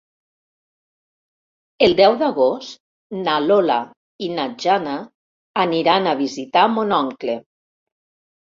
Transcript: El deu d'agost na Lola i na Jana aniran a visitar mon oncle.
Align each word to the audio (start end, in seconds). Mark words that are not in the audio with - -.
El 1.87 1.93
deu 1.99 2.15
d'agost 2.21 2.81
na 3.27 3.35
Lola 3.49 3.77
i 4.29 4.31
na 4.39 4.47
Jana 4.65 4.97
aniran 5.67 6.11
a 6.11 6.17
visitar 6.23 6.69
mon 6.79 6.97
oncle. 7.03 7.39